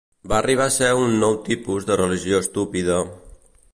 Va 0.31 0.35
arribar 0.37 0.65
a 0.69 0.73
ser 0.75 0.87
un 1.01 1.13
nou 1.23 1.37
tipus 1.49 1.85
de 1.91 1.99
religió 2.03 2.41
estúpida... 2.47 2.99